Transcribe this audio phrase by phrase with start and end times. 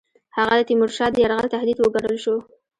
[0.37, 2.35] هغه د تیمورشاه د یرغل تهدید وګڼل شو.